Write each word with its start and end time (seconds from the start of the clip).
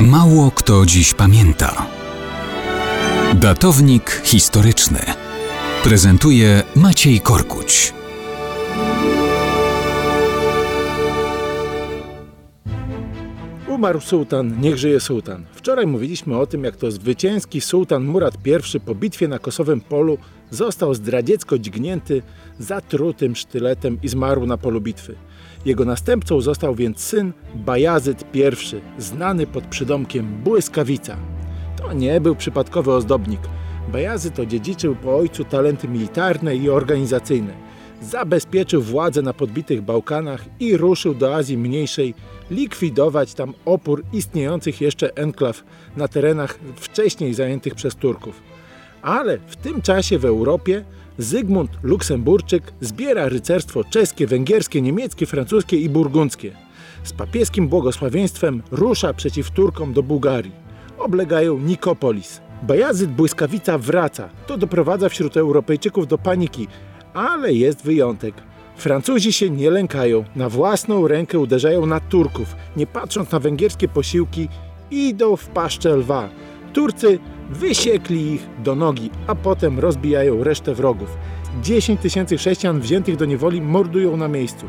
Mało 0.00 0.50
kto 0.50 0.86
dziś 0.86 1.14
pamięta. 1.14 1.86
Datownik 3.34 4.22
historyczny 4.24 4.98
prezentuje 5.84 6.62
Maciej 6.76 7.20
Korkuć. 7.20 7.94
Umarł 13.68 14.00
sułtan, 14.00 14.60
niech 14.60 14.78
żyje 14.78 15.00
sułtan. 15.00 15.44
Wczoraj 15.52 15.86
mówiliśmy 15.86 16.38
o 16.38 16.46
tym, 16.46 16.64
jak 16.64 16.76
to 16.76 16.90
zwycięski 16.90 17.60
sułtan 17.60 18.04
Murat 18.04 18.34
I 18.76 18.80
po 18.80 18.94
bitwie 18.94 19.28
na 19.28 19.38
Kosowym 19.38 19.80
Polu 19.80 20.18
został 20.50 20.94
zdradziecko 20.94 21.58
dźgnięty 21.58 22.22
zatrutym 22.58 23.36
sztyletem 23.36 23.98
i 24.02 24.08
zmarł 24.08 24.46
na 24.46 24.58
polu 24.58 24.80
bitwy. 24.80 25.16
Jego 25.66 25.84
następcą 25.84 26.40
został 26.40 26.74
więc 26.74 27.00
syn 27.00 27.32
Bajazyt 27.54 28.24
I, 28.34 28.42
znany 28.98 29.46
pod 29.46 29.66
przydomkiem 29.66 30.26
Błyskawica. 30.26 31.16
To 31.76 31.92
nie 31.92 32.20
był 32.20 32.36
przypadkowy 32.36 32.92
ozdobnik. 32.92 33.40
Bajazyt 33.92 34.38
odziedziczył 34.38 34.96
po 34.96 35.16
ojcu 35.16 35.44
talenty 35.44 35.88
militarne 35.88 36.56
i 36.56 36.70
organizacyjne. 36.70 37.52
Zabezpieczył 38.02 38.82
władzę 38.82 39.22
na 39.22 39.32
podbitych 39.32 39.82
Bałkanach 39.82 40.44
i 40.60 40.76
ruszył 40.76 41.14
do 41.14 41.34
Azji 41.34 41.58
Mniejszej 41.58 42.14
likwidować 42.50 43.34
tam 43.34 43.54
opór 43.64 44.04
istniejących 44.12 44.80
jeszcze 44.80 45.16
enklaw 45.16 45.64
na 45.96 46.08
terenach 46.08 46.58
wcześniej 46.76 47.34
zajętych 47.34 47.74
przez 47.74 47.94
Turków. 47.94 48.42
Ale 49.02 49.38
w 49.46 49.56
tym 49.56 49.82
czasie 49.82 50.18
w 50.18 50.24
Europie 50.24 50.84
Zygmunt 51.18 51.70
Luksemburczyk 51.82 52.72
zbiera 52.80 53.28
rycerstwo 53.28 53.84
czeskie, 53.84 54.26
węgierskie, 54.26 54.82
niemieckie, 54.82 55.26
francuskie 55.26 55.76
i 55.76 55.88
burgundzkie. 55.88 56.52
Z 57.02 57.12
papieskim 57.12 57.68
błogosławieństwem 57.68 58.62
rusza 58.70 59.12
przeciw 59.14 59.50
Turkom 59.50 59.92
do 59.92 60.02
Bułgarii. 60.02 60.52
Oblegają 60.98 61.58
Nikopolis. 61.58 62.40
Bajazyt 62.62 63.10
Błyskawica 63.10 63.78
wraca. 63.78 64.28
To 64.46 64.58
doprowadza 64.58 65.08
wśród 65.08 65.36
Europejczyków 65.36 66.06
do 66.06 66.18
paniki, 66.18 66.68
ale 67.14 67.52
jest 67.52 67.84
wyjątek. 67.84 68.34
Francuzi 68.76 69.32
się 69.32 69.50
nie 69.50 69.70
lękają, 69.70 70.24
na 70.36 70.48
własną 70.48 71.08
rękę 71.08 71.38
uderzają 71.38 71.86
na 71.86 72.00
Turków, 72.00 72.56
nie 72.76 72.86
patrząc 72.86 73.30
na 73.30 73.40
węgierskie 73.40 73.88
posiłki, 73.88 74.48
idą 74.90 75.36
w 75.36 75.48
paszczę 75.48 75.96
lwa. 75.96 76.28
Turcy 76.72 77.18
wysiekli 77.50 78.32
ich 78.32 78.46
do 78.64 78.74
nogi, 78.74 79.10
a 79.26 79.34
potem 79.34 79.78
rozbijają 79.78 80.44
resztę 80.44 80.74
wrogów. 80.74 81.16
10 81.62 82.00
tysięcy 82.00 82.36
chrześcijan 82.36 82.80
wziętych 82.80 83.16
do 83.16 83.24
niewoli 83.24 83.60
mordują 83.62 84.16
na 84.16 84.28
miejscu. 84.28 84.66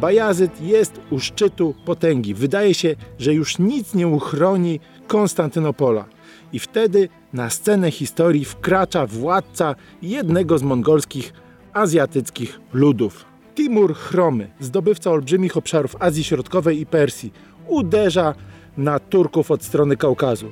Bajazyt 0.00 0.60
jest 0.60 1.00
u 1.10 1.18
szczytu 1.18 1.74
potęgi. 1.84 2.34
Wydaje 2.34 2.74
się, 2.74 2.96
że 3.18 3.34
już 3.34 3.58
nic 3.58 3.94
nie 3.94 4.08
uchroni 4.08 4.80
Konstantynopola. 5.06 6.04
I 6.52 6.58
wtedy 6.58 7.08
na 7.32 7.50
scenę 7.50 7.90
historii 7.90 8.44
wkracza 8.44 9.06
władca 9.06 9.74
jednego 10.02 10.58
z 10.58 10.62
mongolskich 10.62 11.32
azjatyckich 11.72 12.60
ludów. 12.72 13.24
Timur 13.54 13.94
Chromy, 13.94 14.50
zdobywca 14.60 15.10
olbrzymich 15.10 15.56
obszarów 15.56 15.96
Azji 15.98 16.24
Środkowej 16.24 16.80
i 16.80 16.86
Persji, 16.86 17.32
uderza 17.66 18.34
na 18.76 18.98
Turków 18.98 19.50
od 19.50 19.64
strony 19.64 19.96
Kaukazu. 19.96 20.46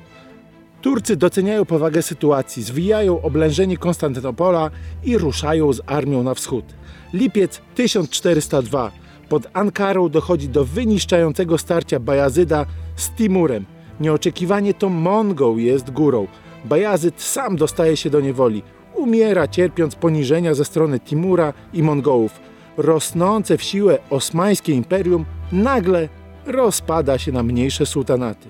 Turcy 0.89 1.17
doceniają 1.17 1.65
powagę 1.65 2.03
sytuacji, 2.03 2.63
zwijają 2.63 3.23
oblężenie 3.23 3.77
Konstantynopola 3.77 4.71
i 5.05 5.19
ruszają 5.19 5.73
z 5.73 5.81
armią 5.87 6.23
na 6.23 6.35
wschód. 6.35 6.65
Lipiec 7.13 7.61
1402. 7.75 8.93
Pod 9.29 9.47
Ankarą 9.53 10.09
dochodzi 10.09 10.49
do 10.49 10.65
wyniszczającego 10.65 11.59
starcia 11.59 12.01
Bajazyda 12.01 12.67
z 12.97 13.11
Timurem. 13.11 13.65
Nieoczekiwanie 14.01 14.75
to 14.75 14.89
Mongol 14.89 15.57
jest 15.57 15.91
górą. 15.91 16.27
Bajazyd 16.65 17.23
sam 17.23 17.57
dostaje 17.57 17.97
się 17.97 18.11
do 18.11 18.21
niewoli. 18.21 18.63
Umiera 18.95 19.49
cierpiąc 19.49 19.95
poniżenia 19.95 20.55
ze 20.55 20.65
strony 20.65 21.01
Timura 21.01 21.53
i 21.73 21.83
Mongołów. 21.83 22.41
Rosnące 22.77 23.59
w 23.59 23.63
siłę 23.63 23.99
osmańskie 24.11 24.73
imperium 24.73 25.25
nagle 25.53 26.09
rozpada 26.47 27.19
się 27.19 27.33
na 27.33 27.43
mniejsze 27.43 27.87
sułtanaty. 27.87 28.49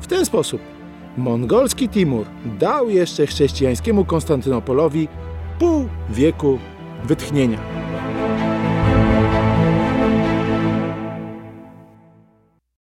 W 0.00 0.06
ten 0.06 0.26
sposób 0.26 0.60
mongolski 1.16 1.88
Timur 1.88 2.26
dał 2.58 2.90
jeszcze 2.90 3.26
chrześcijańskiemu 3.26 4.04
Konstantynopolowi 4.04 5.08
pół 5.58 5.88
wieku 6.10 6.58
wytchnienia. 7.04 7.83